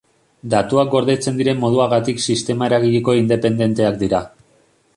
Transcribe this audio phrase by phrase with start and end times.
[0.53, 4.23] Datuak gordetzen diren moduagatik sistema eragileko independenteak dira.